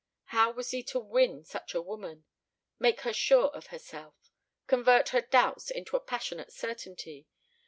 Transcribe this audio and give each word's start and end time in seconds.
How 0.33 0.49
was 0.49 0.71
he 0.71 0.81
to 0.85 0.99
win 0.99 1.43
such 1.45 1.75
a 1.75 1.81
woman? 1.83 2.25
Make 2.79 3.01
her 3.01 3.13
sure 3.13 3.49
of 3.49 3.67
herself? 3.67 4.31
Convert 4.65 5.09
her 5.09 5.21
doubts 5.21 5.69
into 5.69 5.95
a 5.95 5.99
passionate 5.99 6.51
certainty? 6.51 7.27